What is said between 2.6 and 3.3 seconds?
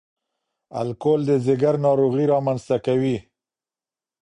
ته کوي.